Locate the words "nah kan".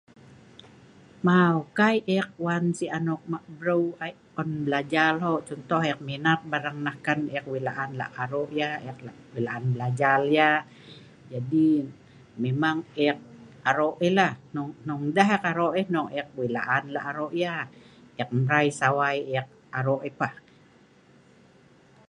6.85-7.19